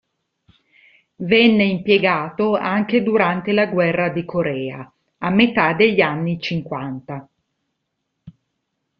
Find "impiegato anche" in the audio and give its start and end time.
1.65-3.03